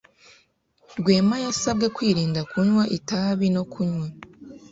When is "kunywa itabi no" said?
2.51-3.63